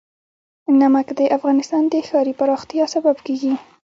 [0.79, 3.53] نمک د افغانستان د ښاري پراختیا سبب کېږي.